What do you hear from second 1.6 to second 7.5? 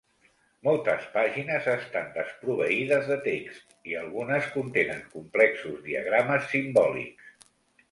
estan desproveïdes de text i algunes contenen complexos diagrames simbòlics.